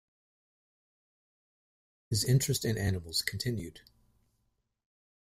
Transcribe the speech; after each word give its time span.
His 2.09 2.23
interest 2.23 2.65
in 2.65 2.75
animals 2.75 3.21
continued. 3.21 3.81